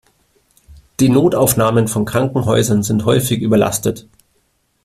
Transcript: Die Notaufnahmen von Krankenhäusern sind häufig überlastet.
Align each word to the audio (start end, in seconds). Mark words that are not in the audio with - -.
Die 0.99 1.09
Notaufnahmen 1.09 1.87
von 1.87 2.05
Krankenhäusern 2.05 2.81
sind 2.81 3.05
häufig 3.05 3.39
überlastet. 3.39 4.07